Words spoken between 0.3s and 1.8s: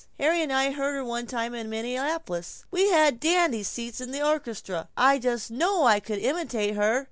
and I heard her one time in